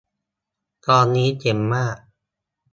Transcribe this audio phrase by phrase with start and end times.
[0.85, 1.97] ตอนนี้เจ๋งมาก